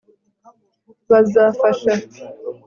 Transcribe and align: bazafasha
bazafasha 1.11 1.91